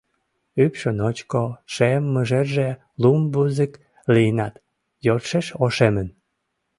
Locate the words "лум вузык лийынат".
3.01-4.53